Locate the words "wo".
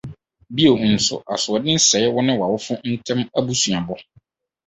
2.13-2.21